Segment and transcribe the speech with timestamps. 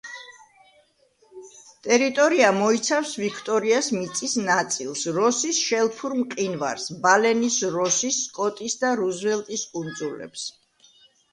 [1.87, 10.47] ტერიტორია მოიცავს ვიქტორიას მიწის ნაწილს, როსის შელფურ მყინვარს, ბალენის, როსის, სკოტის და რუზველტის კუნძულებს.